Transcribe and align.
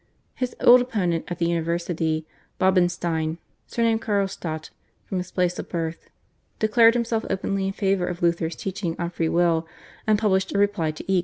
His 0.33 0.55
old 0.59 0.81
opponent 0.81 1.25
at 1.27 1.37
the 1.37 1.45
university, 1.45 2.25
Bodenstein 2.59 3.37
(surnamed 3.67 4.01
Carlstadt 4.01 4.71
from 5.05 5.19
his 5.19 5.29
place 5.31 5.59
of 5.59 5.69
birth), 5.69 6.09
declared 6.57 6.95
himself 6.95 7.23
openly 7.29 7.67
in 7.67 7.73
favour 7.73 8.07
of 8.07 8.23
Luther's 8.23 8.55
teaching 8.55 8.95
on 8.97 9.11
free 9.11 9.29
will, 9.29 9.67
and 10.07 10.17
published 10.17 10.55
a 10.55 10.57
reply 10.57 10.89
to 10.89 11.03
Eck. 11.07 11.19